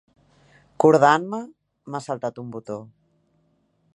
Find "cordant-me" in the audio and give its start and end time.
0.83-1.41